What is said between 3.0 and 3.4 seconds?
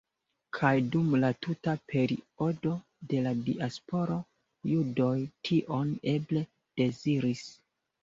de la